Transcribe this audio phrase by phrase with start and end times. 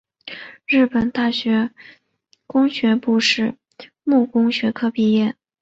[0.65, 1.69] 日本大学
[2.47, 3.53] 工学部土
[4.03, 5.35] 木工学科毕业。